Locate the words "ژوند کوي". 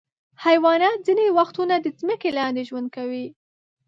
2.69-3.25